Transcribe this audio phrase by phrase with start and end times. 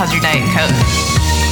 [0.00, 0.72] How's your Diet Coke?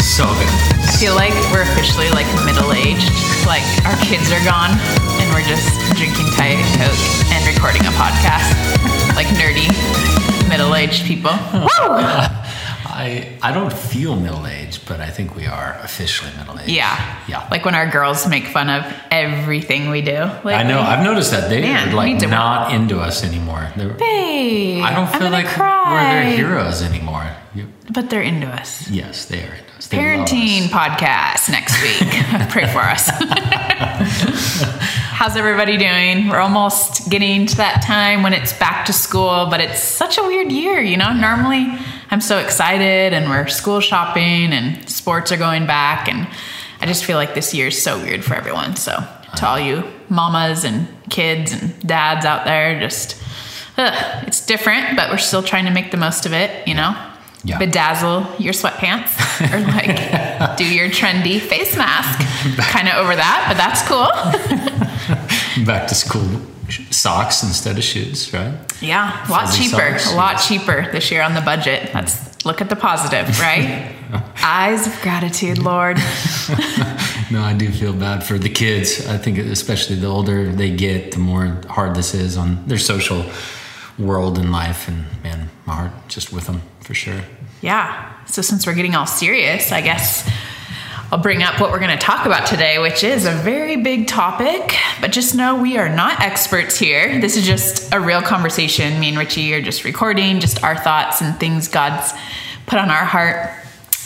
[0.01, 0.49] So good.
[0.81, 3.05] I feel like we're officially like middle aged.
[3.45, 4.73] Like our kids are gone
[5.21, 5.69] and we're just
[6.01, 6.97] drinking Diet Coke
[7.29, 8.49] and recording a podcast.
[9.17, 9.69] like nerdy
[10.49, 11.31] middle aged people.
[11.53, 11.69] Woo!
[12.91, 16.71] I I don't feel middle aged, but I think we are officially middle aged.
[16.71, 16.97] Yeah.
[17.29, 17.47] Yeah.
[17.51, 20.13] Like when our girls make fun of everything we do.
[20.25, 20.55] Lately.
[20.55, 20.81] I know.
[20.81, 23.71] I've noticed that they Man, are like need to- not into us anymore.
[23.77, 25.93] They're, Babe, I don't I'm feel like cry.
[25.93, 27.31] we're their heroes anymore.
[27.91, 28.89] But they're into us.
[28.91, 29.87] yes, they are into us.
[29.89, 30.71] They Parenting us.
[30.71, 32.01] podcast next week.
[32.51, 33.09] Pray for us.
[35.11, 36.29] How's everybody doing?
[36.29, 40.23] We're almost getting to that time when it's back to school, but it's such a
[40.23, 41.13] weird year, you know?
[41.13, 41.67] Normally
[42.11, 46.29] I'm so excited and we're school shopping and sports are going back and
[46.81, 48.77] I just feel like this year is so weird for everyone.
[48.77, 48.93] So
[49.37, 53.21] to all you mamas and kids and dads out there, just
[53.77, 56.95] ugh, it's different, but we're still trying to make the most of it, you know?
[57.45, 57.59] Yeah.
[57.59, 59.15] Bedazzle your sweatpants
[59.53, 62.19] or like do your trendy face mask.
[62.71, 65.65] kind of over that, but that's cool.
[65.67, 66.27] Back to school
[66.91, 68.55] socks instead of shoes, right?
[68.83, 69.99] Yeah, a lot Fuzzy cheaper.
[69.99, 71.95] socks, A lot cheaper this year on the budget.
[71.95, 73.95] Let's look at the positive, right?
[74.43, 75.99] Eyes of gratitude, Lord.
[77.31, 79.07] No, I do feel bad for the kids.
[79.07, 83.25] I think especially the older they get, the more hard this is on their social
[83.99, 84.89] world and life.
[84.89, 87.21] And man, my heart just with them for sure.
[87.61, 88.15] Yeah.
[88.25, 90.27] So since we're getting all serious, I guess
[91.13, 94.07] I'll bring up what we're going to talk about today, which is a very big
[94.07, 94.75] topic.
[94.99, 97.21] But just know we are not experts here.
[97.21, 98.99] This is just a real conversation.
[99.01, 102.11] Me and Richie are just recording, just our thoughts and things God's
[102.65, 103.51] put on our heart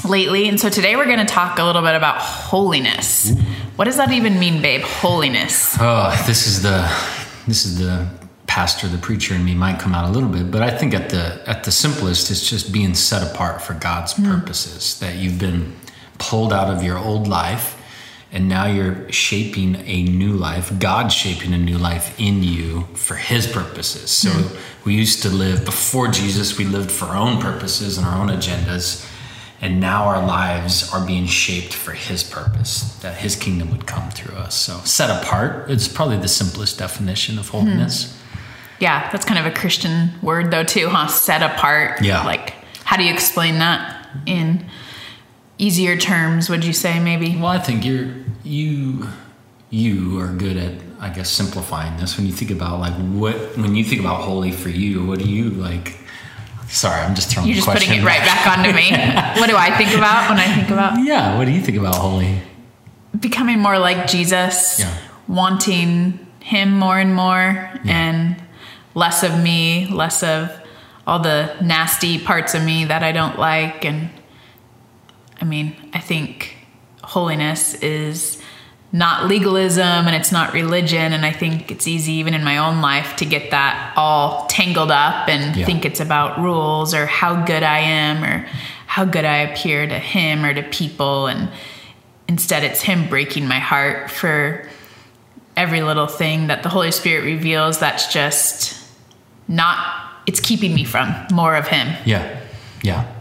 [0.04, 0.48] lately.
[0.48, 3.30] And so today we're going to talk a little bit about holiness.
[3.76, 4.80] What does that even mean, babe?
[4.82, 5.76] Holiness.
[5.78, 6.92] Oh, this is the
[7.46, 8.08] this is the
[8.52, 11.08] pastor, the preacher in me might come out a little bit, but I think at
[11.08, 14.26] the at the simplest, it's just being set apart for God's hmm.
[14.26, 15.00] purposes.
[15.00, 15.74] That you've been
[16.18, 17.80] pulled out of your old life,
[18.30, 20.70] and now you're shaping a new life.
[20.78, 24.10] God's shaping a new life in you for His purposes.
[24.10, 24.54] So hmm.
[24.84, 26.58] we used to live before Jesus.
[26.58, 29.08] We lived for our own purposes and our own agendas.
[29.62, 34.10] And now our lives are being shaped for His purpose, that His kingdom would come
[34.10, 34.54] through us.
[34.54, 37.58] So, set apart, it's probably the simplest definition of hmm.
[37.58, 38.18] holiness.
[38.82, 41.06] Yeah, that's kind of a Christian word, though, too, huh?
[41.06, 42.02] Set apart.
[42.02, 42.24] Yeah.
[42.24, 44.66] Like, how do you explain that in
[45.56, 47.36] easier terms, would you say, maybe?
[47.36, 48.12] Well, I think you're,
[48.42, 49.06] you,
[49.70, 52.16] you are good at, I guess, simplifying this.
[52.16, 55.26] When you think about, like, what, when you think about holy for you, what do
[55.30, 55.96] you, like,
[56.66, 58.90] sorry, I'm just throwing You're just putting it right back onto me.
[59.40, 61.94] what do I think about when I think about Yeah, what do you think about
[61.94, 62.40] holy?
[63.20, 64.92] becoming more like Jesus, Yeah.
[65.28, 68.41] wanting Him more and more, and
[68.94, 70.50] less of me, less of
[71.06, 73.84] all the nasty parts of me that I don't like.
[73.84, 74.10] And
[75.40, 76.56] I mean, I think
[77.02, 78.40] holiness is
[78.92, 81.12] not legalism and it's not religion.
[81.14, 84.90] And I think it's easy, even in my own life, to get that all tangled
[84.90, 85.64] up and Yeah.
[85.66, 88.46] think it's about rules or how good I am or
[88.86, 91.26] how good I appear to Him or to people.
[91.26, 91.48] And
[92.28, 94.68] instead, it's Him breaking my heart for
[95.56, 98.78] every little thing that the Holy Spirit reveals that's just
[99.48, 99.76] not,
[100.26, 101.96] it's keeping me from more of Him.
[102.04, 102.40] Yeah,
[102.82, 103.12] yeah.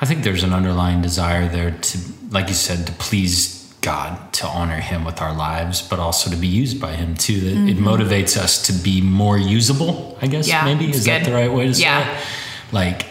[0.00, 1.98] I think there's an underlying desire there to,
[2.30, 6.36] like you said, to please God, to honor Him with our lives, but also to
[6.36, 7.40] be used by Him too.
[7.40, 10.18] That it motivates us to be more usable.
[10.20, 10.66] I guess Mm-hmm.
[10.66, 12.10] Yeah, maybe is that the right way to say Yeah.
[12.18, 12.24] it?
[12.72, 13.06] Like,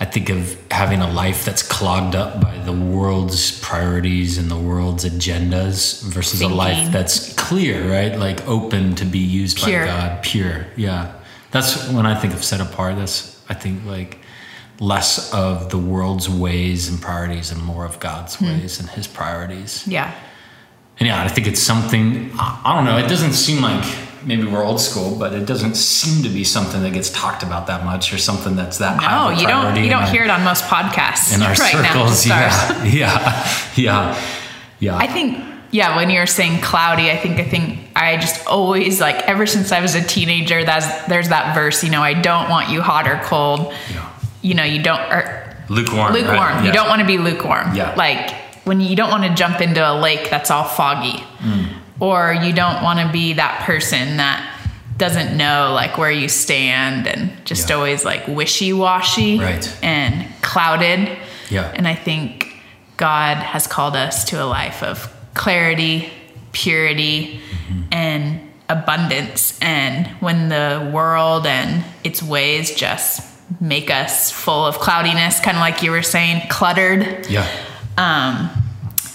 [0.00, 4.58] I think of having a life that's clogged up by the world's priorities and the
[4.58, 8.18] world's agendas versus a life that's clear, right?
[8.18, 9.80] Like open to be used Pure.
[9.80, 10.66] by God, pure.
[10.76, 11.12] Yeah.
[11.52, 12.96] That's when I think of set apart.
[12.96, 14.18] That's, I think, like
[14.80, 18.46] less of the world's ways and priorities and more of God's Hmm.
[18.46, 19.84] ways and his priorities.
[19.86, 20.10] Yeah.
[20.98, 23.84] And yeah, I think it's something, I don't know, it doesn't seem like
[24.24, 27.66] maybe we're old school, but it doesn't seem to be something that gets talked about
[27.66, 29.76] that much or something that's that high No, you don't.
[29.76, 32.20] You don't our- hear it on most podcasts in our right circles.
[32.22, 32.52] Stars.
[32.84, 34.20] Yeah, yeah, yeah,
[34.80, 34.96] yeah.
[34.96, 35.42] I think,
[35.72, 39.72] yeah, when you're saying cloudy, I think I think I just always like ever since
[39.72, 40.64] I was a teenager.
[40.64, 41.82] That's there's that verse.
[41.82, 43.72] You know, I don't want you hot or cold.
[43.92, 44.08] Yeah.
[44.42, 46.12] You know, you don't or lukewarm.
[46.12, 46.36] lukewarm.
[46.38, 46.60] right?
[46.60, 46.72] You Yeah.
[46.72, 47.74] don't want to be lukewarm.
[47.74, 47.94] Yeah.
[47.96, 48.34] Like
[48.64, 51.68] when you don't want to jump into a lake that's all foggy, Mm.
[52.00, 54.46] or you don't want to be that person that
[54.98, 57.76] doesn't know like where you stand and just Yeah.
[57.76, 59.76] always like wishy-washy Right.
[59.82, 61.08] and clouded.
[61.48, 61.70] Yeah.
[61.74, 62.54] And I think
[62.98, 66.10] God has called us to a life of clarity,
[66.52, 67.40] purity,
[67.90, 69.58] and abundance.
[69.60, 73.28] And when the world and its ways just
[73.60, 77.26] make us full of cloudiness, kind of like you were saying, cluttered.
[77.28, 77.46] Yeah.
[77.98, 78.50] Um,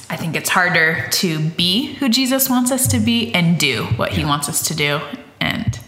[0.10, 4.14] I think it's harder to be who Jesus wants us to be and do what
[4.14, 5.02] he wants us to do.
[5.40, 5.80] And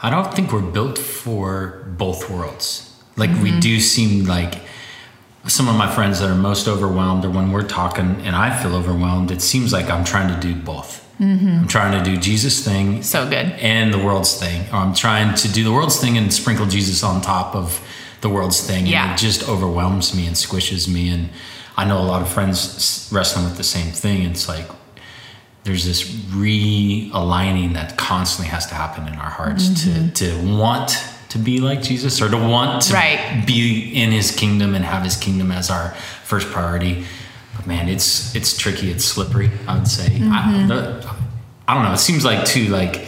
[0.00, 2.84] I don't think we're built for both worlds.
[3.16, 3.60] Like we Mm-hmm.
[3.60, 4.60] do seem like
[5.48, 8.76] some of my friends that are most overwhelmed or when we're talking and I feel
[8.76, 11.04] overwhelmed, it seems like I'm trying to do both.
[11.18, 11.48] Mm-hmm.
[11.48, 13.46] I'm trying to do Jesus thing so good.
[13.58, 14.68] and the world's thing.
[14.70, 17.84] Or I'm trying to do the world's thing and sprinkle Jesus on top of
[18.20, 18.86] the world's thing.
[18.86, 19.04] Yeah.
[19.04, 21.08] And it just overwhelms me and squishes me.
[21.08, 21.30] And
[21.76, 24.22] I know a lot of friends wrestling with the same thing.
[24.22, 24.68] It's like
[25.64, 30.08] there's this realigning that constantly has to happen in our hearts to, mm-hmm.
[30.10, 30.96] to want
[31.30, 33.44] to be like Jesus or to want to Right.
[33.46, 35.94] be in his kingdom and have his kingdom as our
[36.24, 37.04] first priority.
[37.56, 38.90] But man, it's it's tricky.
[38.90, 39.50] It's slippery.
[39.66, 40.06] I would say.
[40.06, 40.68] I, mm-hmm.
[40.68, 41.14] the,
[41.66, 41.92] I don't know.
[41.92, 43.06] It seems like too like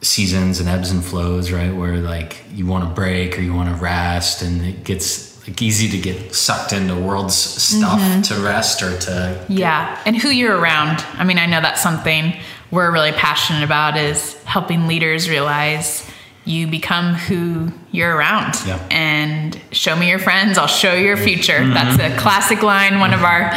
[0.00, 1.74] seasons and ebbs and flows, right?
[1.74, 5.60] Where like you want to break or you want to rest, and it gets like
[5.60, 8.22] easy to get sucked into world's stuff mm-hmm.
[8.22, 10.00] to rest or to Yeah.
[10.06, 11.04] And who you're around.
[11.14, 12.34] I mean, I know that's something
[12.70, 16.08] we're really passionate about is helping leaders realize
[16.44, 18.54] you become who you're around.
[18.66, 18.86] Yeah.
[18.90, 21.54] And show me your friends, I'll show you your future.
[21.54, 21.74] Mm-hmm.
[21.74, 23.00] That's a classic line.
[23.00, 23.54] One of our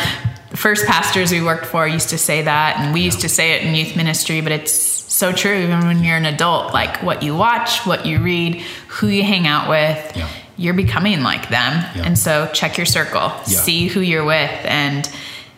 [0.56, 2.78] first pastors we worked for used to say that.
[2.80, 6.04] And we used to say it in youth ministry, but it's so true even when
[6.04, 6.74] you're an adult.
[6.74, 10.18] Like what you watch, what you read, who you hang out with.
[10.18, 10.30] Yeah.
[10.56, 11.74] You're becoming like them.
[11.96, 12.04] Yeah.
[12.06, 13.30] And so check your circle.
[13.44, 14.50] See who you're with.
[14.66, 15.10] And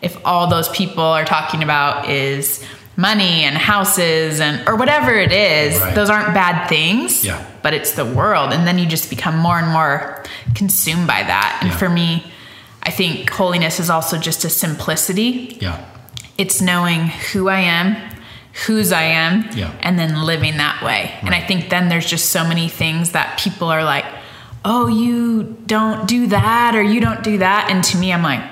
[0.02, 2.64] if all those people are talking about is
[3.00, 5.94] money and houses and or whatever it is, Right.
[5.94, 7.24] those aren't bad things.
[7.24, 7.42] Yeah.
[7.62, 8.52] But it's the world.
[8.52, 10.24] And then you just become more and more
[10.54, 11.58] consumed by that.
[11.60, 11.76] And Yeah.
[11.76, 12.24] for me,
[12.82, 15.56] I think holiness is also just a simplicity.
[15.60, 15.76] yeah
[16.38, 17.96] It's knowing who I am,
[18.66, 19.68] whose I am, Yeah.
[19.82, 21.12] and then living that way.
[21.22, 24.04] And I think then there's just so many things that people are like,
[24.64, 27.70] oh, you don't do that or you don't do that.
[27.70, 28.42] And to me, I'm like,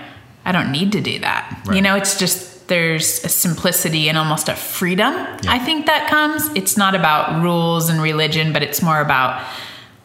[0.44, 1.44] I don't need to do that.
[1.72, 5.12] You know, it's just there's a simplicity and almost a freedom.
[5.14, 5.38] Yeah.
[5.52, 6.48] I think that comes.
[6.54, 9.44] It's not about rules and religion, but it's more about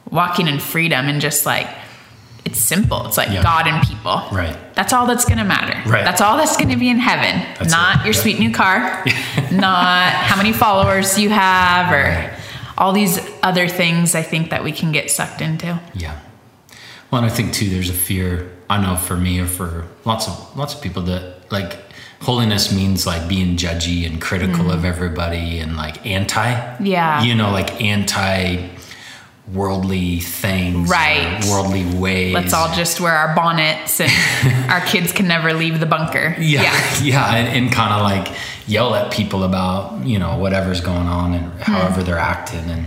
[0.10, 1.68] walking in freedom and just like,
[2.45, 3.06] it's simple.
[3.07, 3.42] It's like Yeah.
[3.44, 4.21] God and people.
[4.31, 4.57] Right.
[4.75, 5.77] That's all that's going to matter.
[5.89, 6.04] Right.
[6.04, 7.39] That's all that's going to be in heaven.
[7.57, 9.04] That's not your sweet new car,
[9.51, 12.33] not how many followers you have, or Right.
[12.77, 15.80] all these other things I think that we can get sucked into.
[15.94, 16.19] Yeah.
[17.12, 18.51] Well, and I think too, there's a fear.
[18.69, 21.77] I know for me or for lots of lots of people that like
[22.24, 24.86] holiness means like being judgy and critical of mm.
[24.86, 26.84] everybody and like anti.
[26.84, 27.22] Yeah.
[27.22, 28.70] You know, like anti
[29.52, 31.44] worldly things, Right.
[31.50, 32.34] worldly ways.
[32.34, 34.12] Let's all just wear our bonnets and
[34.72, 36.36] our kids can never leave the bunker.
[36.40, 38.34] yeah, yeah, and, and kind of like
[38.68, 41.72] yell at people about you know whatever's going on and hmm.
[41.72, 42.86] however they're acting and.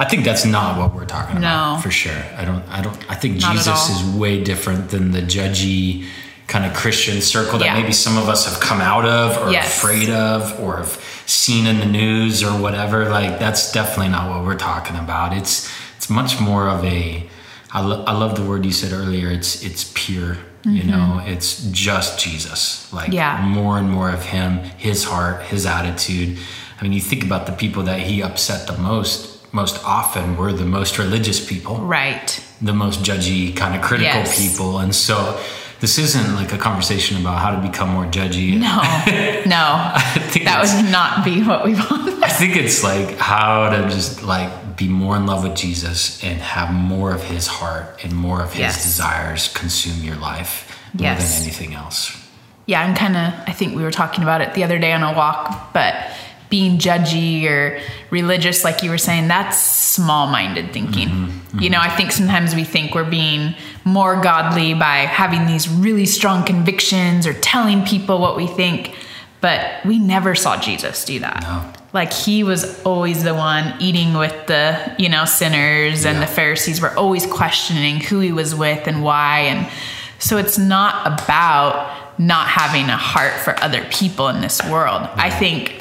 [0.00, 1.82] I think that's not what we're talking about No.
[1.82, 2.22] for sure.
[2.36, 2.62] I don't.
[2.68, 3.10] I don't.
[3.10, 6.06] I think Not Jesus is way different than the judgy
[6.48, 7.80] kind of Christian circle that Yeah.
[7.80, 9.66] maybe some of us have come out of or Yes.
[9.78, 13.08] afraid of or have seen in the news or whatever.
[13.10, 15.32] Like that's definitely not what we're talking about.
[15.32, 17.28] It's it's much more of a.
[17.70, 19.28] I, lo- I love the word you said earlier.
[19.30, 20.38] It's it's pure.
[20.64, 22.88] You know, it's just Jesus.
[22.92, 23.14] Like Mm-hmm.
[23.14, 23.40] Yeah.
[23.60, 26.38] more and more of Him, His heart, His attitude.
[26.78, 29.18] I mean, you think about the people that He upset the most.
[29.52, 32.28] Most often, were the most religious people Right.
[32.60, 34.36] the most judgy kind of critical Yes.
[34.38, 35.16] people and so
[35.80, 38.66] this isn't like a conversation about how to become more judgy No,
[39.46, 39.64] no.
[39.94, 42.22] I think that would not be what we want.
[42.24, 46.40] I think it's like how to just like be more in love with Jesus and
[46.40, 48.82] have more of his heart and more of his Yes.
[48.84, 51.34] desires consume your life more Yes.
[51.38, 52.16] than anything else
[52.66, 55.02] Yeah, I'm kind of, I think we were talking about it the other day on
[55.02, 55.94] a walk, but
[56.48, 61.08] being judgy or religious, like you were saying, that's small minded thinking.
[61.08, 61.58] Mm-hmm, mm-hmm.
[61.60, 66.06] You know, I think sometimes we think we're being more godly by having these really
[66.06, 68.94] strong convictions or telling people what we think,
[69.40, 71.42] but we never saw Jesus do that.
[71.42, 71.72] No.
[71.92, 76.80] Like he was always the one eating with the, you know, sinners and the Pharisees
[76.80, 79.40] were always questioning who he was with and why.
[79.40, 79.70] And
[80.18, 85.08] so it's not about not having a heart for other people in this world.
[85.14, 85.77] I think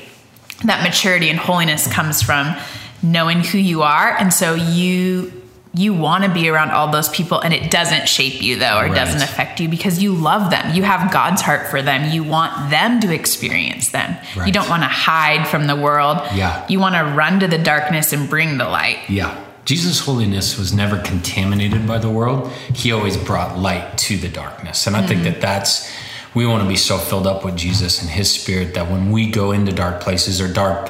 [0.64, 2.56] that maturity and holiness comes from
[3.04, 4.16] knowing who you are.
[4.18, 5.34] And so you
[5.74, 8.86] you want to be around all those people and it doesn't shape you though or
[8.86, 8.96] Right.
[8.96, 10.74] doesn't affect you because you love them.
[10.74, 12.10] You have God's heart for them.
[12.10, 14.18] You want them to experience them.
[14.44, 16.18] You don't want to hide from the world.
[16.34, 16.66] Yeah.
[16.68, 18.98] You want to run to the darkness and bring the light.
[19.10, 24.30] yeah jesus holiness was never contaminated by the world he always brought light to the
[24.30, 25.34] darkness and i think mm-hmm.
[25.34, 25.92] that that's
[26.38, 29.22] we want to be so filled up with jesus and his spirit that when we
[29.42, 30.84] go into dark places or dark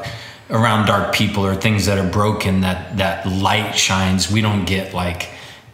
[0.49, 4.93] around dark people or things that are broken that that light shines we don't get
[5.03, 5.21] like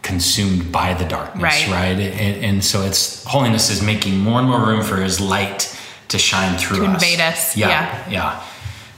[0.02, 1.68] consumed by the darkness, Right.
[1.70, 1.98] right?
[1.98, 5.60] And, and so it's holiness is making more and more room for His light
[6.08, 7.02] to shine through To us.
[7.02, 8.10] invade us, Yeah, yeah.
[8.16, 8.42] yeah,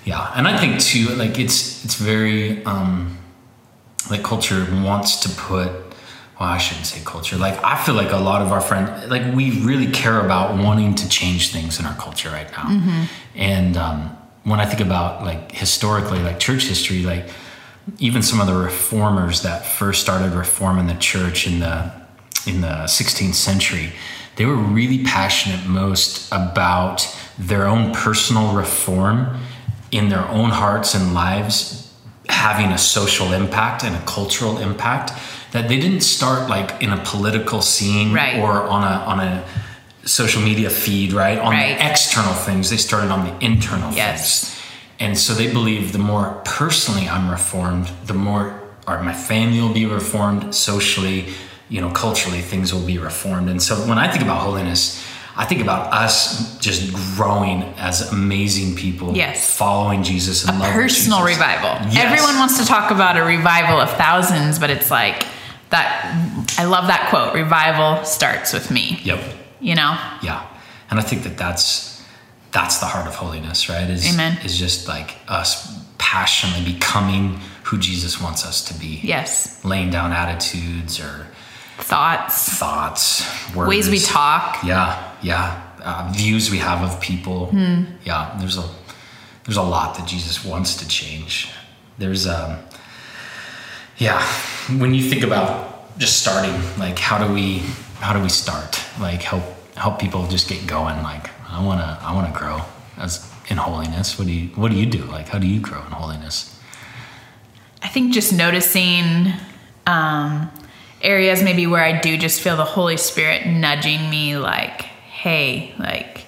[0.04, 0.32] yeah.
[0.36, 3.18] And I think too, like it's it's very um,
[4.10, 5.70] like culture wants to put.
[6.38, 7.36] Well, I shouldn't say culture.
[7.36, 10.94] Like I feel like a lot of our friends, like we really care about wanting
[10.96, 12.64] to change things in our culture right now.
[12.64, 13.02] Mm-hmm.
[13.36, 17.28] And um, when I think about like historically, like church history, like
[17.98, 21.92] even some of the reformers that first started reforming the church in the
[22.46, 23.92] in the 16th century
[24.36, 29.38] they were really passionate most about their own personal reform
[29.90, 31.94] in their own hearts and lives
[32.28, 35.12] having a social impact and a cultural impact
[35.52, 38.36] that they didn't start like in a political scene Right.
[38.38, 39.44] or on a on a
[40.04, 41.76] social media feed right on Right.
[41.78, 44.40] the external things they started on the internal Yes.
[44.44, 44.52] things
[44.98, 49.74] and so they believe the more personally I'm reformed, the more or my family will
[49.74, 51.26] be reformed socially,
[51.68, 53.50] you know, culturally things will be reformed.
[53.50, 55.02] And so when I think about holiness,
[55.36, 59.50] I think about us just growing as amazing people, Yes.
[59.50, 61.36] following Jesus and loving personal Jesus.
[61.36, 61.72] revival.
[61.90, 62.04] Yes.
[62.06, 65.26] Everyone wants to talk about a revival of thousands, but it's like
[65.70, 66.56] that.
[66.58, 69.00] I love that quote revival starts with me.
[69.02, 69.20] Yep.
[69.60, 69.98] You know?
[70.22, 70.46] Yeah,
[70.90, 72.04] and I think that that's
[72.52, 73.88] that's the heart of holiness, right?
[73.88, 74.38] Is Amen.
[74.44, 79.00] is just like us passionately becoming who Jesus wants us to be.
[79.02, 79.64] Yes.
[79.64, 81.26] Laying down attitudes or
[81.78, 84.64] Thoughts, thoughts, words, ways we talk.
[84.64, 85.62] Yeah, yeah.
[85.82, 87.46] Uh, views we have of people.
[87.46, 87.84] Hmm.
[88.02, 88.66] Yeah, there's a
[89.44, 91.50] there's a lot that Jesus wants to change.
[91.98, 92.58] There's um,
[93.98, 94.22] yeah.
[94.78, 97.58] When you think about just starting, like how do we
[98.00, 98.80] how do we start?
[99.00, 99.44] Like help
[99.76, 101.02] help people just get going.
[101.02, 102.62] Like I wanna I wanna grow
[102.98, 104.18] as in holiness.
[104.18, 105.04] What do you what do you do?
[105.04, 106.52] Like how do you grow in holiness?
[107.82, 109.32] I think just noticing
[109.86, 110.50] um,
[111.02, 116.26] areas maybe where I do just feel the Holy Spirit nudging me, like, hey, like,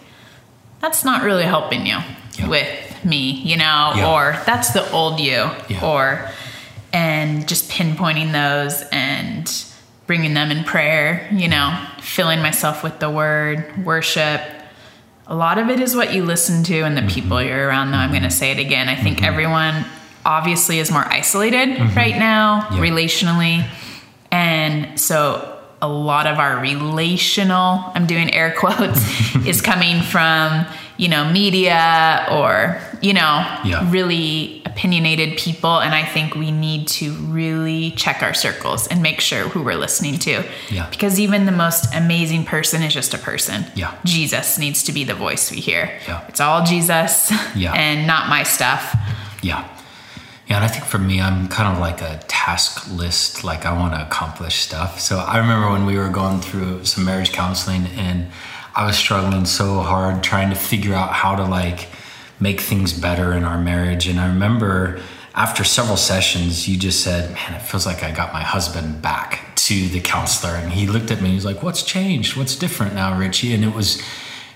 [0.80, 1.96] that's not really helping you
[2.38, 2.46] Yeah.
[2.48, 4.08] with me, you know, Yeah.
[4.08, 5.80] or that's the old you, Yeah.
[5.84, 6.30] or,
[6.92, 9.64] and just pinpointing those and
[10.06, 14.40] bringing them in prayer, you know, filling myself with the word, worship.
[15.26, 17.10] A lot of it is what you listen to and the mm-hmm.
[17.10, 17.98] people you're around, though.
[17.98, 18.88] I'm going to say it again.
[18.88, 19.26] I think mm-hmm.
[19.26, 19.84] everyone
[20.24, 21.96] obviously is more isolated mm-hmm.
[21.96, 22.78] right now, Yeah.
[22.78, 23.68] relationally.
[24.30, 29.00] And so a lot of our relational, I'm doing air quotes,
[29.46, 30.66] is coming from,
[30.98, 33.88] you know, media or, you know, Yeah.
[33.90, 35.78] really opinionated people.
[35.78, 39.76] And I think we need to really check our circles and make sure who we're
[39.78, 40.44] listening to.
[40.68, 40.86] Yeah.
[40.90, 43.66] Because even the most amazing person is just a person.
[43.74, 43.92] Yeah.
[44.04, 45.90] Jesus needs to be the voice we hear.
[46.06, 46.20] Yeah.
[46.28, 47.72] It's all Jesus Yeah.
[47.74, 48.94] and not my stuff.
[49.40, 49.64] Yeah.
[50.48, 53.72] Yeah, and I think for me, I'm kind of like a task list, like I
[53.72, 54.98] want to accomplish stuff.
[54.98, 58.28] So I remember when we were going through some marriage counseling and
[58.78, 61.88] I was struggling so hard trying to figure out how to like
[62.38, 64.06] make things better in our marriage.
[64.06, 65.00] And I remember
[65.34, 69.56] after several sessions, you just said, Man, it feels like I got my husband back
[69.56, 70.54] to the counselor.
[70.54, 72.36] And he looked at me, and he's like, What's changed?
[72.36, 73.52] What's different now, Richie?
[73.52, 74.00] And it was,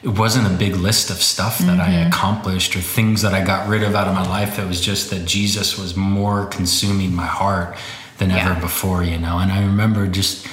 [0.05, 2.09] it wasn't a big list of stuff that I mm-hmm.
[2.09, 4.57] accomplished or things that I got rid of out of my life.
[4.57, 7.76] It was just that Jesus was more consuming my heart
[8.19, 8.52] than Yeah.
[8.52, 9.38] ever before, you know.
[9.38, 10.47] And I remember just,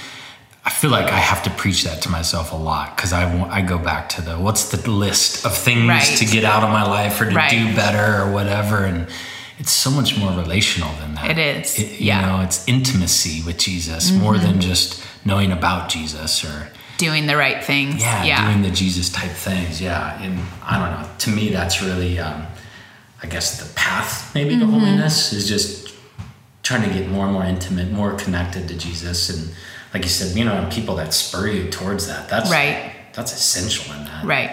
[0.66, 3.62] I feel like I have to preach that to myself a lot because I I
[3.62, 6.18] go back to the what's the list of things Right.
[6.18, 7.50] to get out of my life or to Right.
[7.50, 9.08] do better or whatever, and
[9.58, 11.32] it's so much more relational than that.
[11.32, 12.22] It is, It- yeah.
[12.22, 17.63] Know, it's intimacy with Jesus more than just knowing about Jesus or Doing the right
[17.63, 18.01] things.
[18.01, 18.46] yeah, Yeah.
[18.46, 19.80] doing the Jesus type things.
[19.82, 21.08] Yeah, and I don't know.
[21.20, 22.46] To me, that's really, um,
[23.24, 24.72] I guess, the path maybe Mm-hmm.
[24.74, 25.89] to holiness is just
[26.63, 29.51] trying to get more and more intimate, more connected to Jesus, and
[29.93, 32.29] like you said, you know, people that spur you towards that.
[32.29, 32.93] That's Right.
[33.13, 34.25] That's essential in that.
[34.25, 34.51] Right.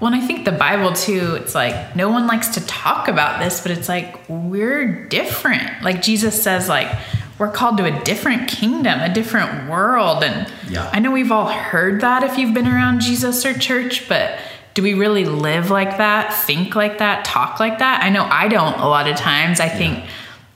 [0.00, 3.40] Well, and I think the Bible too, it's like no one likes to talk about
[3.40, 5.82] this, but it's like we're different.
[5.82, 6.94] Like Jesus says, like
[7.38, 10.22] we're called to a different kingdom, a different world.
[10.22, 10.90] And Yeah.
[10.92, 14.38] I know we've all heard that if you've been around Jesus or church, but
[14.74, 18.02] do we really live like that, think like that, talk like that?
[18.02, 19.58] I know I don't a lot of times.
[19.60, 20.04] I think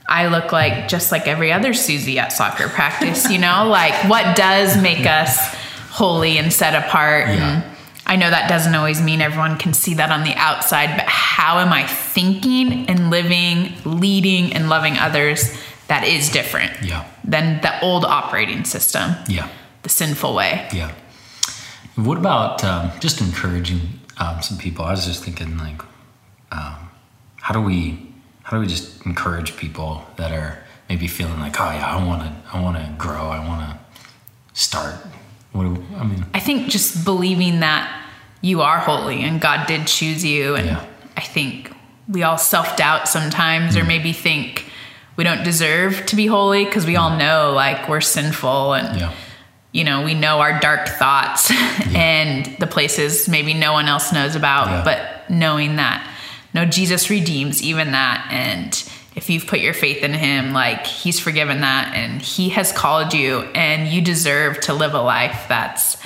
[0.07, 3.67] I look like just like every other Susie at soccer practice, you know?
[3.69, 5.37] like what does make us
[5.89, 7.27] holy and set apart?
[7.27, 7.33] Yeah.
[7.61, 7.63] And
[8.05, 11.59] I know that doesn't always mean everyone can see that on the outside, but how
[11.59, 15.55] am I thinking and living, leading, and loving others
[15.87, 17.05] that is different Yeah.
[17.23, 19.47] than the old operating system, Yeah.
[19.83, 20.67] the sinful way?
[20.73, 20.91] Yeah.
[21.95, 23.81] What about um, just encouraging
[24.17, 24.83] um, some people?
[24.83, 25.81] I was just thinking, like,
[26.51, 26.89] um,
[27.37, 28.10] how do we
[28.43, 30.57] how do we just encourage people that are
[30.89, 34.59] maybe feeling like, oh yeah, I want to I want to grow, I want to
[34.59, 34.95] start?
[35.53, 38.01] What do, I mean, I think just believing that
[38.41, 40.55] you are holy and God did choose you.
[40.55, 40.85] And Yeah.
[41.17, 41.71] I think
[42.07, 43.81] we all self doubt sometimes, Mm.
[43.81, 44.65] or maybe think
[45.17, 49.11] we don't deserve to be holy because we all know like we're sinful and, yeah,
[49.73, 51.51] you know, we know our dark thoughts
[51.95, 54.83] and the places maybe no one else knows about, Yeah.
[54.83, 56.05] but knowing that,
[56.53, 58.27] no, Jesus redeems even that.
[58.31, 58.71] And
[59.15, 63.13] if you've put your faith in him, like he's forgiven that and he has called
[63.13, 65.97] you and you deserve to live a life that's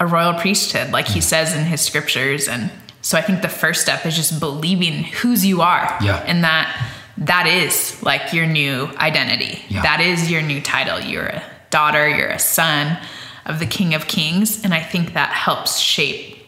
[0.00, 2.48] a royal priesthood, like he says in his scriptures.
[2.48, 2.70] And
[3.02, 5.98] so I think the first step is just believing whose you are.
[6.02, 6.22] Yeah.
[6.26, 9.62] And that that is like your new identity.
[9.68, 9.82] Yeah.
[9.82, 11.00] That is your new title.
[11.00, 12.98] You're a daughter, you're a son
[13.44, 14.64] of the King of Kings.
[14.64, 16.41] And I think that helps shape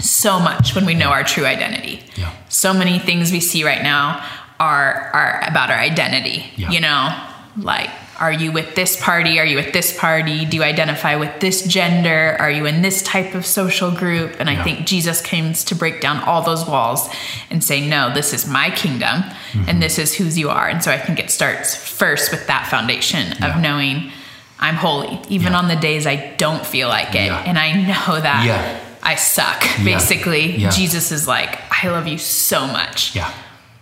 [0.00, 2.02] so much when we know our true identity.
[2.16, 2.32] Yeah.
[2.48, 4.24] So many things we see right now
[4.60, 6.44] are are about our identity.
[6.56, 6.70] Yeah.
[6.70, 7.16] You know,
[7.56, 7.90] like
[8.20, 9.38] are you with this party?
[9.38, 10.44] Are you with this party?
[10.44, 12.36] Do you identify with this gender?
[12.40, 14.34] Are you in this type of social group?
[14.40, 14.64] And I Yeah.
[14.64, 17.08] think Jesus comes to break down all those walls
[17.48, 19.68] and say, no, this is my kingdom Mm-hmm.
[19.68, 20.66] and this is whose you are.
[20.68, 24.10] And so I think it starts first with that foundation of knowing
[24.58, 25.58] I'm holy, even Yeah.
[25.60, 27.26] on the days I don't feel like it.
[27.26, 27.44] Yeah.
[27.46, 28.78] And I know that Yeah.
[29.10, 29.62] I suck.
[29.78, 29.84] Yeah.
[29.84, 30.70] Basically, Yeah.
[30.70, 33.14] Jesus is like, I love you so much.
[33.16, 33.32] yeah.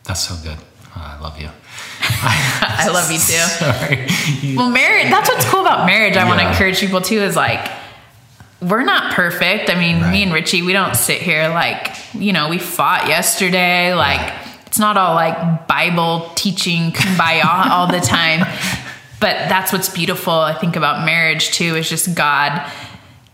[0.04, 0.56] That's so good.
[0.96, 1.48] Oh, I love you.
[2.00, 4.46] I love you too.
[4.46, 6.16] You- Well, marriage, that's what's cool about marriage.
[6.16, 7.68] I want to encourage people too is like,
[8.62, 9.68] we're not perfect.
[9.68, 10.12] I mean, Right.
[10.12, 13.94] me and Richie, we don't sit here like, you know, we fought yesterday.
[13.94, 14.32] Like,
[14.66, 18.40] it's not all like Bible teaching kumbaya all the time.
[19.18, 22.50] But that's what's beautiful, I think, about marriage too, is just God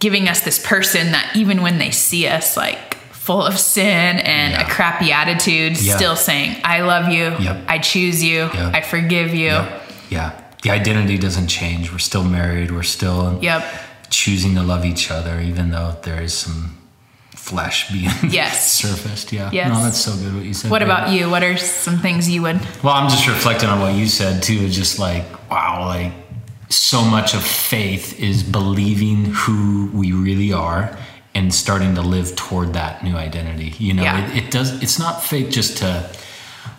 [0.02, 4.52] giving us this person that even when they see us like full of sin and
[4.52, 4.66] Yeah.
[4.66, 5.96] a crappy attitude, Yeah.
[5.96, 7.56] still saying, I love you, Yep.
[7.68, 8.74] I choose you, Yep.
[8.74, 9.52] I forgive you.
[9.58, 9.82] Yep.
[10.10, 10.30] Yeah.
[10.62, 11.92] The identity doesn't change.
[11.92, 12.72] We're still married.
[12.72, 13.62] We're still Yep.
[14.10, 16.76] choosing to love each other, even though there is some
[17.36, 18.72] flesh being Yes.
[18.72, 19.32] surfaced.
[19.32, 19.50] Yeah.
[19.52, 19.68] Yes.
[19.68, 20.70] No, that's so good what you said.
[20.72, 20.88] What babe.
[20.88, 21.30] about you?
[21.30, 22.58] What are some things you would?
[22.82, 24.58] Well, I'm just reflecting on what you said too.
[24.66, 26.10] It's just like, wow, like
[26.72, 30.96] so much of faith is believing who we really are
[31.34, 33.74] and starting to live toward that new identity.
[33.78, 34.30] You know, Yeah.
[34.32, 36.10] it, it does, it's not faith just to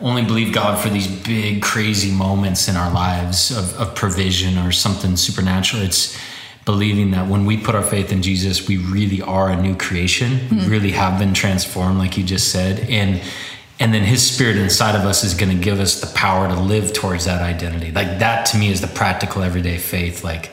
[0.02, 4.72] only believe God for these big, crazy moments in our lives of, of provision or
[4.72, 5.84] something supernatural.
[5.84, 6.18] It's
[6.66, 10.32] believing that when we put our faith in Jesus, we really are a new creation.
[10.32, 10.70] We mm-hmm.
[10.70, 12.90] really have been transformed, like you just said.
[12.90, 13.22] And
[13.80, 16.60] and then his spirit inside of us is going to give us the power to
[16.60, 17.92] live towards that identity.
[17.92, 20.24] Like that to me is the practical everyday faith.
[20.24, 20.52] Like,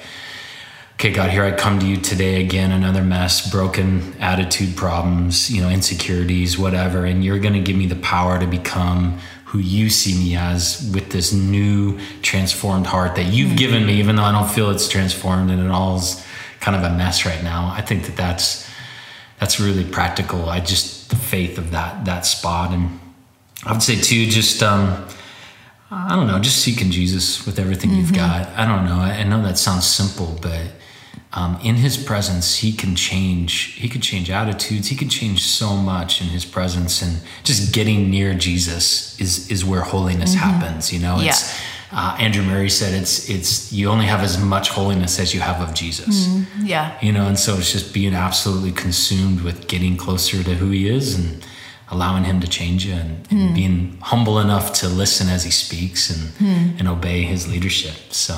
[0.94, 5.60] okay, God, here I come to you today again, another mess, broken attitude problems, you
[5.60, 7.04] know, insecurities, whatever.
[7.04, 10.90] And you're going to give me the power to become who you see me as
[10.94, 13.56] with this new transformed heart that you've mm-hmm.
[13.56, 16.24] given me, even though I don't feel it's transformed and it all's
[16.60, 17.72] kind of a mess right now.
[17.74, 18.70] I think that that's,
[19.38, 20.48] that's really practical.
[20.48, 22.70] I just, the faith of that, that spot.
[22.70, 23.00] And
[23.64, 25.06] I would say too, just, um,
[25.90, 28.46] I don't know, just seeking Jesus with everything you've got.
[28.48, 28.96] I don't know.
[28.96, 30.66] I, I know that sounds simple, but
[31.32, 33.74] um, in His presence, He can change.
[33.74, 34.88] He could change attitudes.
[34.88, 39.64] He could change so much in His presence, and just getting near Jesus is is
[39.64, 40.92] where holiness happens.
[40.92, 41.58] You know, it's.
[41.92, 45.60] Uh, Andrew Murray said it's it's you only have as much holiness as you have
[45.60, 46.28] of Jesus.
[46.62, 46.96] Yeah.
[47.02, 50.88] You know, and so it's just being absolutely consumed with getting closer to who he
[50.88, 51.44] is and
[51.90, 53.54] allowing him to change you and, and hmm.
[53.54, 56.78] being humble enough to listen as he speaks and hmm.
[56.78, 58.12] and obey his leadership.
[58.12, 58.34] So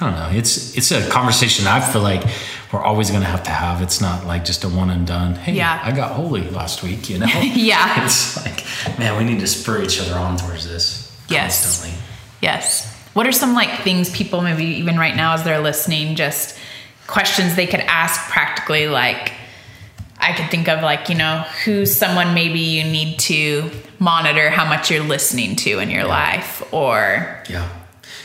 [0.00, 0.38] I don't know.
[0.38, 2.24] It's it's a conversation I feel like
[2.72, 3.82] we're always gonna have to have.
[3.82, 5.34] It's not like just a one and done.
[5.34, 5.80] Hey, Yeah.
[5.82, 7.26] I got holy last week, you know?
[7.42, 8.04] Yeah.
[8.04, 8.64] It's like,
[8.98, 11.62] man, we need to spur each other on towards this Yes.
[11.62, 12.00] constantly.
[12.40, 12.94] Yes.
[13.14, 16.56] What are some like things people maybe even right now as they're listening, just
[17.06, 18.86] questions they could ask practically?
[18.86, 19.32] Like,
[20.20, 24.64] I could think of like, you know, who's someone maybe you need to monitor how
[24.68, 27.68] much you're listening to in your life or Yeah.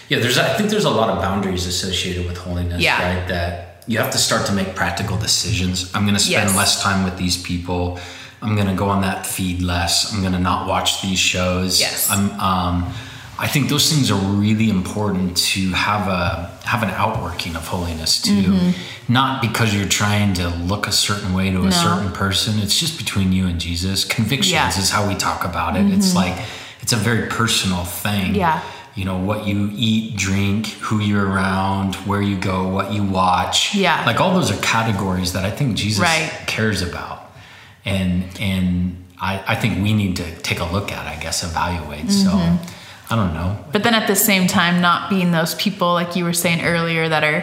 [0.10, 3.02] Yeah, there's I think there's a lot of boundaries associated with holiness, Yeah.
[3.02, 3.28] right?
[3.28, 5.90] That you have to start to make practical decisions.
[5.94, 6.56] I'm going to spend Yes.
[6.58, 8.00] less time with these people.
[8.42, 10.12] I'm going to go on that feed less.
[10.14, 11.80] I'm going to not watch these shows.
[11.80, 12.10] Yes.
[12.10, 12.94] I'm um
[13.40, 18.22] I think those things are really important to have a have an outworking of holiness
[18.22, 18.74] too.
[19.10, 21.70] Not because you're trying to look a certain way to a Mm-hmm.
[21.70, 21.96] No.
[21.96, 22.60] certain person.
[22.60, 24.06] It's just between you and Jesus.
[24.06, 24.70] Convictions Yeah.
[24.70, 24.80] Mm-hmm.
[24.82, 25.86] is how we talk about it.
[25.92, 26.36] It's like
[26.82, 28.62] it's a very personal thing Yeah.
[28.96, 33.74] you know what you eat drink who you're around where you go what you watch
[33.74, 34.04] Yeah.
[34.06, 36.30] like all those are categories that i think jesus Right.
[36.46, 37.32] cares about
[37.86, 42.12] and and I, I think we need to take a look at i guess evaluate
[42.12, 42.83] so Mm-hmm.
[43.14, 46.24] I don't know but then at the same time not being those people like you
[46.24, 47.42] were saying earlier that are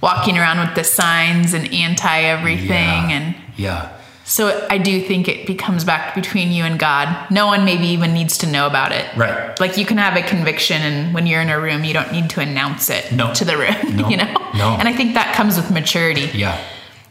[0.00, 3.10] walking around with the signs and anti everything Yeah.
[3.16, 3.88] and Yeah.
[4.24, 7.06] so I do think it becomes back between you and God.
[7.30, 9.06] No one maybe even needs to know about it.
[9.16, 9.58] Right.
[9.58, 12.28] Like you can have a conviction and when you're in a room you don't need
[12.34, 13.32] to announce it No.
[13.38, 14.08] to the room, No.
[14.08, 14.32] you know?
[14.62, 14.68] No.
[14.78, 16.26] And I think that comes with maturity.
[16.44, 16.56] Yeah.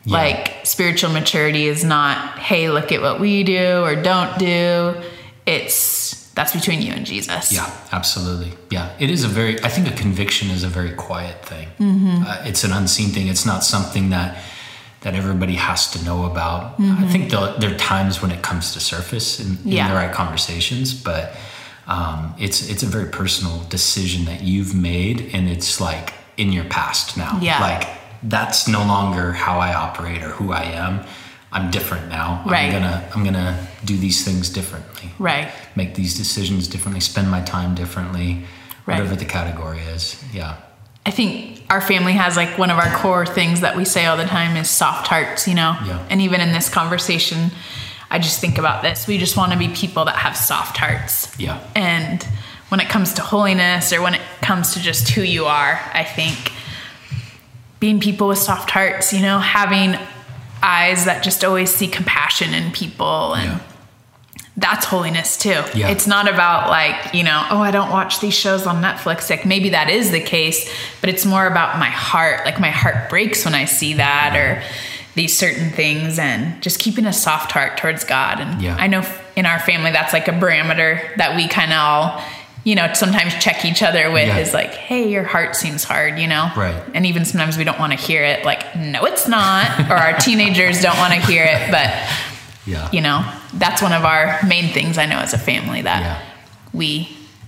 [0.05, 0.13] Yeah.
[0.23, 4.95] Like spiritual maturity is not, hey, look at what we do or don't do.
[5.45, 5.73] It's
[6.37, 7.51] that's between you and Jesus.
[7.51, 8.51] Yeah, absolutely.
[8.69, 9.53] Yeah, it is a very.
[9.63, 11.67] I think a conviction is a very quiet thing.
[11.79, 12.23] Mm-hmm.
[12.27, 13.27] Uh, it's an unseen thing.
[13.27, 14.37] It's not something that
[15.01, 16.77] that everybody has to know about.
[16.77, 17.03] Mm-hmm.
[17.03, 19.89] I think there are times when it comes to surface in, in Yeah.
[19.89, 21.35] the right conversations, but
[21.87, 26.65] um, it's it's a very personal decision that you've made, and it's like in your
[26.65, 27.39] past now.
[27.41, 27.59] Yeah.
[27.59, 27.87] like
[28.23, 31.03] that's no longer how I operate or who I am.
[31.51, 32.43] I'm different now.
[32.45, 32.65] Right.
[32.65, 35.49] I'm gonna I'm gonna do these things differently Right.
[35.75, 38.45] make these decisions differently, spend my time differently,
[38.85, 38.97] Right.
[38.99, 40.21] whatever the category is.
[40.33, 40.55] Yeah.
[41.05, 44.17] I think our family has like one of our core things that we say all
[44.17, 45.77] the time is soft hearts, you know?
[45.85, 45.99] Yeah.
[46.09, 47.51] And even in this conversation,
[48.11, 49.07] I just think about this.
[49.07, 51.33] We just want to be people that have soft hearts.
[51.39, 51.59] Yeah.
[51.75, 52.23] And
[52.69, 56.03] when it comes to holiness or when it comes to just who you are, I
[56.03, 56.51] think
[57.79, 59.97] being people with soft hearts, you know, having
[60.67, 63.59] eyes that just always see compassion in people and Yeah.
[64.57, 65.63] that's holiness too.
[65.73, 65.89] Yeah.
[65.89, 69.29] It's not about like, you know, oh, I don't watch these shows on Netflix.
[69.29, 72.43] Like maybe that is the case, but it's more about my heart.
[72.45, 74.61] Like my heart breaks when I see that or
[75.15, 78.39] these certain things and just keeping a soft heart towards God.
[78.39, 78.75] And Yeah.
[78.77, 79.03] I know
[79.35, 82.21] in our family that's like a barometer that we kind of all,
[82.67, 84.39] you know, sometimes check each other with Yeah.
[84.39, 86.51] is like, hey, your heart seems hard, you know?
[86.55, 86.75] Right.
[86.93, 89.65] And even sometimes we don't want to hear it, like, no, it's not.
[89.91, 91.89] or our teenagers don't want to hear it, but
[92.73, 92.89] Yeah.
[92.91, 93.17] you know
[93.53, 96.17] that's one of our main things i know as a family that Yeah.
[96.73, 96.89] we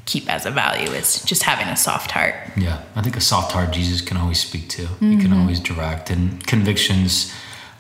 [0.06, 2.78] keep as a value is just having a soft heart Yeah.
[2.96, 4.82] I think a soft heart Jesus can always speak to.
[4.82, 5.22] He Mm-hmm.
[5.24, 6.10] can always direct.
[6.10, 6.22] And
[6.54, 7.12] convictions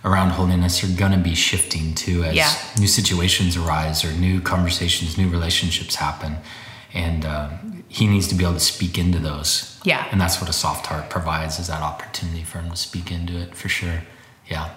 [0.03, 2.51] around holiness are going to be shifting too as Yeah.
[2.77, 6.31] new situations arise or new conversations, new relationships happen.
[6.93, 7.49] And uh,
[7.87, 9.79] he needs to be able to speak into those.
[9.83, 10.07] Yeah.
[10.11, 13.37] And that's what a soft heart provides is that opportunity for him to speak into
[13.39, 14.01] it for sure.
[14.47, 14.71] Yeah.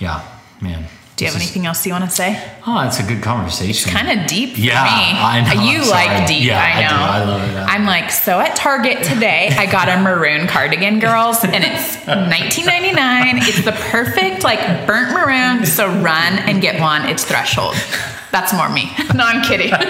[0.00, 0.22] Yeah.
[0.60, 0.86] Man.
[1.16, 3.90] do you have anything else you want to say Oh, it's a good conversation.
[3.92, 5.62] kind of deep for Yeah, me I know.
[5.70, 7.56] you like deep Yeah, i I know I love it.
[7.72, 13.48] i'm like so at target today i got a maroon cardigan girls and it's 19.99
[13.48, 17.74] it's the perfect like burnt maroon so run and get one it's threshold
[18.32, 19.72] that's more me no i'm kidding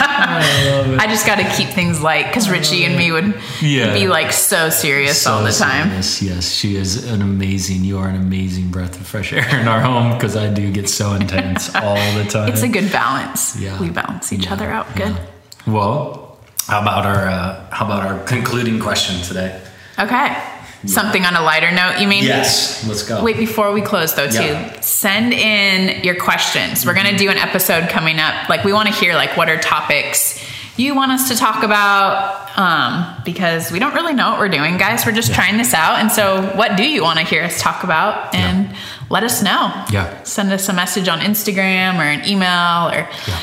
[0.00, 3.92] I I just got to keep things light because Richie and me would Yeah.
[3.94, 5.88] be like so serious all the time.
[5.88, 6.22] serious.
[6.22, 7.84] Yes, she is an amazing.
[7.84, 10.88] You are an amazing breath of fresh air in our home because I do get
[10.88, 12.48] so intense all the time.
[12.52, 13.56] It's a good balance.
[13.58, 13.80] Yeah.
[13.80, 15.08] We balance each Yeah, other out good.
[15.16, 15.26] yeah.
[15.72, 19.60] Well, how about our uh, how about our concluding question today?
[19.98, 20.36] Okay.
[20.86, 22.24] Something on a lighter note, you mean?
[22.24, 23.22] Yes, let's go.
[23.22, 24.80] Wait, before we close though, too, Yeah.
[24.80, 26.86] send in your questions.
[26.86, 28.48] We're gonna do an episode coming up.
[28.48, 30.38] Like we want to hear like what are topics
[30.76, 34.76] you want us to talk about, um, because we don't really know what we're doing,
[34.78, 35.04] guys.
[35.04, 35.34] We're just Yeah.
[35.34, 35.98] trying this out.
[35.98, 38.32] And so, what do you want to hear us talk about?
[38.32, 38.70] And
[39.10, 39.72] let us know.
[39.90, 40.06] Yeah.
[40.22, 43.34] Send us a message on Instagram or an email or Yeah.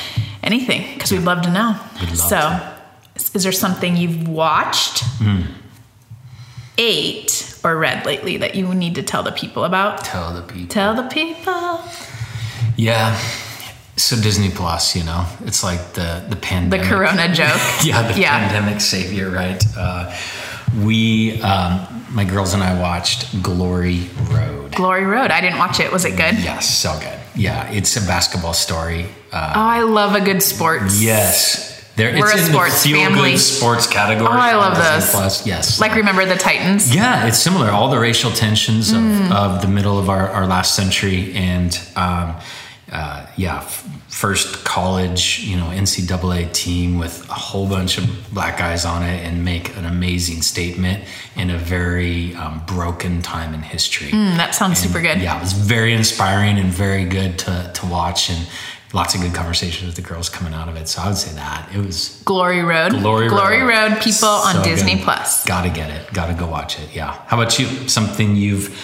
[0.42, 1.76] anything, because we'd love to know.
[2.00, 2.62] Love so, to.
[3.34, 5.00] is- there something you've watched?
[5.18, 5.42] Hmm.
[6.78, 10.04] Ate or read lately that you need to tell the people about?
[10.04, 10.68] Tell the people.
[10.68, 11.80] Tell the people.
[12.76, 13.16] Yeah.
[13.96, 16.82] So Disney Plus, you know, it's like the the pandemic.
[16.86, 16.94] The.
[16.94, 17.60] Corona joke.
[17.82, 18.38] yeah, the Yeah.
[18.48, 19.62] pandemic savior, right?
[19.76, 20.14] Uh,
[20.82, 24.74] we, um, my girls and I watched Glory Road.
[24.74, 25.30] Glory Road.
[25.30, 25.90] I didn't watch it.
[25.90, 26.34] Was it good?
[26.38, 27.18] Yes, so good.
[27.34, 29.06] Yeah, it's a basketball story.
[29.32, 31.02] Uh, Oh, I love a good sports.
[31.02, 32.12] yes, there.
[32.18, 33.30] We're it's a in sports the feel family.
[33.32, 34.28] good sports category.
[34.28, 35.10] Oh, I love this.
[35.10, 35.46] Plus.
[35.46, 36.94] Yes, Like remember the Titans?
[36.94, 37.70] yeah, it's similar.
[37.70, 39.26] All the racial tensions Mm.
[39.26, 42.36] of, of the middle of our, our last century, and um,
[42.92, 48.56] uh, yeah, f- first college, you know, NCAA team with a whole bunch of black
[48.58, 51.02] guys on it, and make an amazing statement
[51.34, 54.10] in a very um, broken time in history.
[54.10, 55.20] Mm, that sounds super good.
[55.20, 58.46] Yeah, it was very inspiring and very good to to watch, and
[58.96, 60.88] lots of good conversations with the girls coming out of it.
[60.88, 62.92] So I would say that it was Glory Road.
[62.92, 64.00] Glory, Glory Road.
[64.00, 65.04] people on Disney good.
[65.04, 65.44] Plus.
[65.44, 66.12] Gotta get it.
[66.14, 66.96] Gotta go watch it.
[66.96, 67.12] Yeah.
[67.26, 67.66] How about you?
[67.88, 68.74] Something you've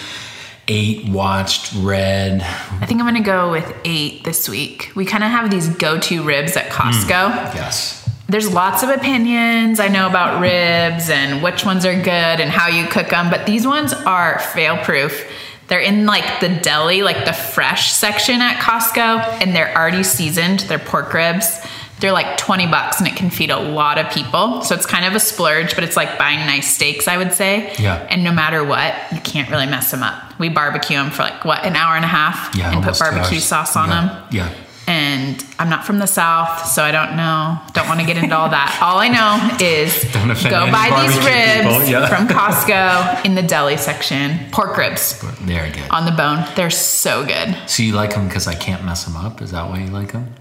[0.67, 2.41] ate, watched, read?
[2.43, 4.91] I think I'm gonna go with ate this week.
[4.95, 6.73] We kind of have these go-to ribs at hmm.
[6.73, 7.55] Costco.
[7.55, 8.07] Yes.
[8.29, 12.67] there's lots of opinions I know about ribs and which ones are good and how
[12.67, 15.27] you cook them, but these ones are fail proof.
[15.67, 20.61] They're in like the deli, like the fresh section at Costco, and they're already seasoned.
[20.61, 21.59] They're pork ribs.
[21.99, 24.61] They're like 20 bucks and it can feed a lot of people.
[24.63, 27.73] So it's kind of a splurge, but it's like buying nice steaks, I would say.
[27.79, 28.05] Yeah.
[28.09, 30.37] And no matter what, you can't really mess them up.
[30.37, 33.39] We barbecue them for like what, an hour and a half Yeah, and put barbecue
[33.39, 34.27] sauce on Yeah, them.
[34.31, 34.53] Yeah.
[34.87, 37.57] And I'm not from the South, so I don't know.
[37.73, 38.79] Don't want to get into all that.
[38.83, 42.07] All I know is go buy these ribs yeah.
[42.07, 44.39] from Costco in the deli section.
[44.51, 45.89] Pork ribs They're good.
[45.89, 46.45] on the bone.
[46.55, 47.55] They're so good.
[47.67, 49.41] So you like them because I can't mess them up?
[49.41, 50.33] Is that why you like them?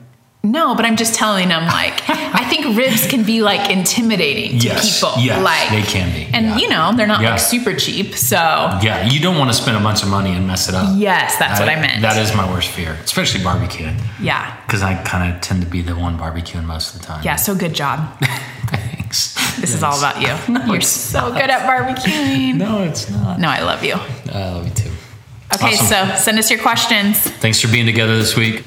[0.45, 4.67] No, but I'm just telling them like I think ribs can be like intimidating to
[4.67, 5.15] Yes, people.
[5.23, 6.57] yes, like they can be, And yeah.
[6.57, 7.31] you know, they're not Yeah.
[7.33, 8.17] like super cheap.
[8.17, 8.37] So
[8.83, 10.95] Yeah, you don't want to spend a bunch of money and mess it up.
[10.97, 12.03] yes, that's what I meant.
[12.03, 14.57] That is my worst fear, especially barbecuing, yeah.
[14.67, 17.23] because I kind of tend to be the one barbecuing most of the time.
[17.25, 18.01] Yeah, so good job.
[18.67, 19.35] Thanks.
[19.61, 20.35] This is all about you.
[20.73, 22.57] You're so good at barbecuing.
[22.57, 23.39] No, it's not.
[23.39, 23.95] No, I love you.
[23.95, 24.91] I love you too.
[25.55, 26.09] Okay, Awesome.
[26.09, 27.19] so send us your questions.
[27.21, 28.65] Thanks for being together this week.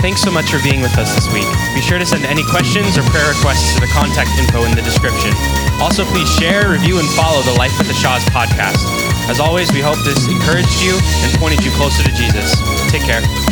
[0.00, 1.46] Thanks so much for being with us this week.
[1.74, 4.82] Be sure to send any questions or prayer requests to the contact info in the
[4.82, 5.32] description.
[5.80, 8.86] Also, please share, review, and follow the Life with the Shaws podcast.
[9.28, 12.54] As always, we hope this encouraged you and pointed you closer to Jesus.
[12.90, 13.45] Take care.